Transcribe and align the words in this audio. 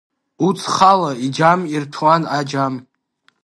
Уцхала 0.45 1.11
иџьам 1.25 1.59
ирҭәуан 1.73 2.23
аџьам. 2.37 2.73